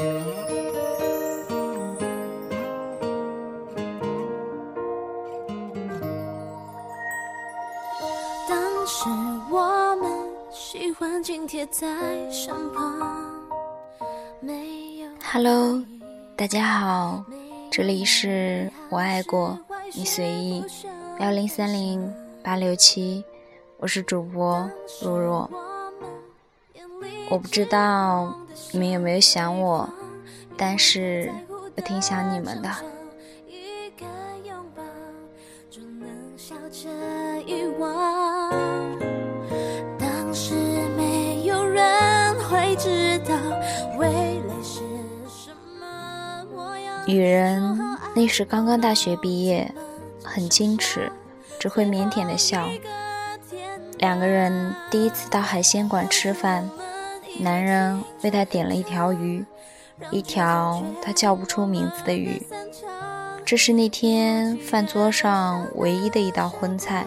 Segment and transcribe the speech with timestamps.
[0.00, 0.08] 当
[8.86, 9.10] 时
[9.50, 10.10] 我们
[10.50, 11.86] 喜欢紧贴在
[12.30, 12.98] 身旁。
[15.22, 15.84] Hello，
[16.34, 17.22] 大家好，
[17.70, 19.58] 这里是我爱过
[19.92, 20.64] 你随意
[21.18, 22.10] 幺零三零
[22.42, 23.22] 八六七，
[23.76, 24.66] 我是主播
[25.02, 25.69] 若若。
[27.30, 28.34] 我不知道
[28.72, 29.88] 你们有没有想我，
[30.56, 31.32] 但是
[31.76, 32.68] 我挺想你们的。
[47.06, 47.78] 女人
[48.14, 49.72] 那时刚刚大学毕业，
[50.24, 51.12] 很矜持，
[51.60, 52.68] 只会腼腆的笑。
[53.98, 56.68] 两个人第一次到海鲜馆吃饭，
[57.40, 59.44] 男人为她点了一条鱼，
[60.10, 62.42] 一条她叫不出名字的鱼。
[63.44, 67.06] 这是那天饭桌上唯一的一道荤菜。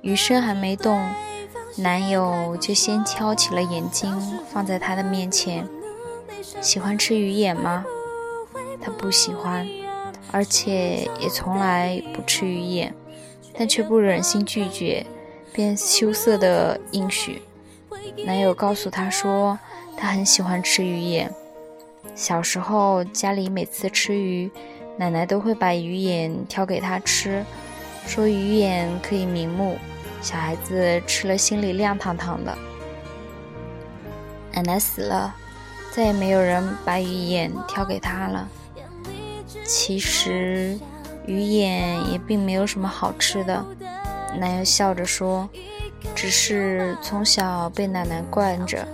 [0.00, 1.00] 鱼身还没动，
[1.76, 4.18] 男友就先挑起了眼睛
[4.50, 5.68] 放在她的面前。
[6.60, 7.84] 喜欢吃鱼眼吗？
[8.80, 9.68] 她不喜欢，
[10.32, 12.94] 而且也从来不吃鱼眼，
[13.56, 15.06] 但却不忍心拒绝，
[15.52, 17.42] 便羞涩的应许。
[18.24, 19.58] 男友告诉他说，
[19.96, 21.32] 他很喜欢吃鱼眼。
[22.14, 24.50] 小时候家里每次吃鱼，
[24.96, 27.44] 奶奶都会把鱼眼挑给他吃，
[28.06, 29.76] 说鱼眼可以明目，
[30.20, 32.56] 小孩子吃了心里亮堂堂的。
[34.52, 35.34] 奶奶死了，
[35.90, 38.48] 再也没有人把鱼眼挑给他了。
[39.64, 40.78] 其实，
[41.26, 43.64] 鱼眼也并没有什么好吃的。
[44.38, 45.48] 男友笑着说
[46.14, 48.86] ：“只是从小被奶奶惯着，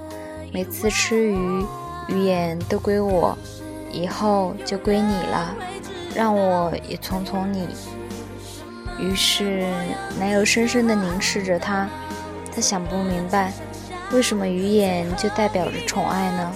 [0.52, 1.64] 每次吃鱼，
[2.08, 3.36] 鱼眼都归我，
[3.90, 5.54] 以后就归你了，
[6.14, 7.68] 让我也宠宠你。”
[9.00, 9.66] 于是，
[10.18, 11.88] 男友深深地凝视着她，
[12.54, 13.52] 他想不明白，
[14.12, 16.52] 为什么鱼眼就代表着宠爱呢？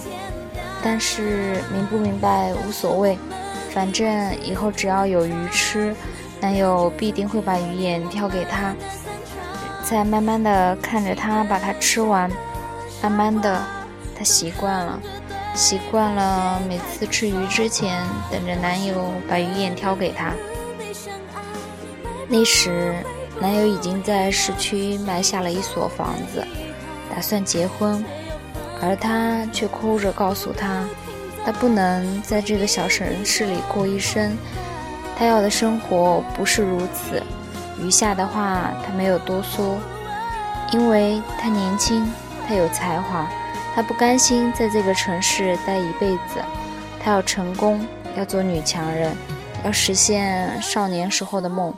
[0.82, 3.16] 但是明不明白无所谓。
[3.70, 4.06] 反正
[4.42, 5.96] 以后只要有鱼吃，
[6.40, 8.74] 男友必定会把鱼眼挑给她。
[9.84, 12.30] 再慢慢的看着他把它吃完，
[13.02, 13.62] 慢慢的，
[14.16, 14.98] 她习惯了，
[15.54, 20.32] 习惯了每次吃鱼之前等着男友把鱼眼挑给她。
[22.26, 22.94] 那时，
[23.38, 26.42] 男友已经在市区买下了一所房子，
[27.14, 28.02] 打算结婚，
[28.80, 30.84] 而她却哭着告诉他。
[31.44, 34.34] 他不能在这个小城市里过一生，
[35.14, 37.22] 他要的生活不是如此。
[37.84, 39.76] 余下的话，他没有多说，
[40.72, 42.10] 因为他年轻，
[42.48, 43.28] 他有才华，
[43.74, 46.40] 他不甘心在这个城市待一辈子，
[46.98, 47.86] 他要成功，
[48.16, 49.14] 要做女强人，
[49.64, 51.74] 要实现少年时候的梦。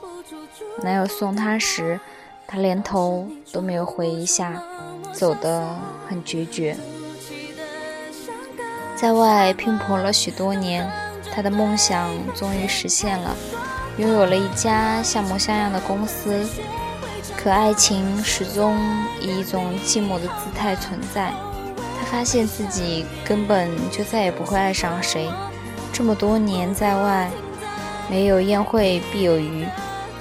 [0.81, 1.99] 男友送她时，
[2.47, 4.53] 她连头都没有回一下，
[5.11, 5.75] 走得
[6.07, 6.77] 很决绝。
[8.95, 10.89] 在外拼搏了许多年，
[11.33, 13.35] 他的梦想终于实现了，
[13.97, 16.45] 拥有了一家像模像样的公司。
[17.35, 18.77] 可爱情始终
[19.21, 21.31] 以一种寂寞的姿态存在。
[21.99, 25.29] 他发现自己根本就再也不会爱上谁。
[25.91, 27.29] 这么多年在外，
[28.09, 29.65] 没有宴会必有鱼，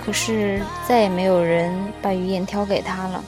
[0.05, 3.23] 可是再也没有人把鱼眼挑给他了。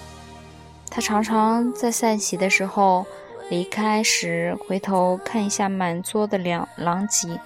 [0.91, 3.07] 他常常在散席的时候。
[3.51, 7.41] 离开时，回头看一下满桌的两狼藉，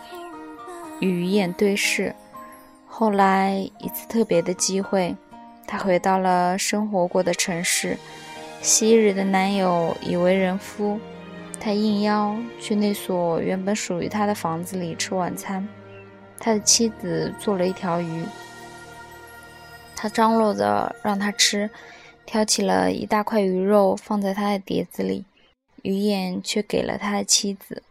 [0.99, 2.13] 与鱼眼对视。
[2.95, 5.17] 后来一次特别的机会，
[5.67, 7.97] 她回到了生活过的城市。
[8.61, 11.01] 昔日的男友已为人夫，
[11.59, 15.67] 她应邀去那所原本属于他的房子里吃晚餐。
[16.39, 18.25] 他的妻子做了一条鱼，
[19.97, 21.71] 他张罗着让他吃，
[22.27, 25.25] 挑起了一大块鱼肉放在他的碟子里。
[25.81, 27.83] 鱼眼却给了他的妻子。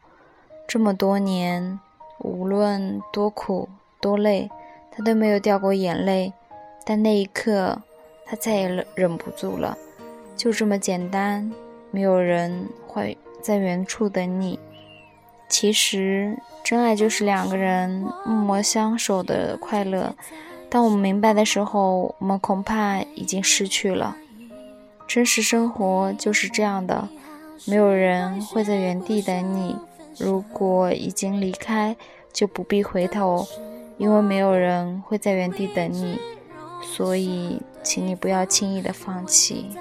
[0.67, 1.79] 这么多年，
[2.19, 3.67] 无论多苦
[3.99, 4.49] 多累，
[4.91, 6.33] 他都没有掉过眼泪。
[6.85, 7.81] 但那一刻，
[8.25, 9.77] 他再也忍不住了。
[10.35, 11.51] 就这么简单，
[11.91, 14.59] 没有人会在远处等你。
[15.47, 17.89] 其实，真爱就是两个人
[18.25, 20.15] 默默相守的快乐。
[20.69, 24.15] 当我们明白的时候，我们恐怕已经失去了。
[25.07, 27.09] 真实生活就是这样的。
[27.67, 29.75] 没有人会在原地等你，
[30.17, 31.95] 如果已经离开，
[32.33, 33.45] 就不必回头，
[33.97, 36.17] 因为没有人会在原地等你，
[36.81, 39.71] 所以，请你不要轻易的放弃。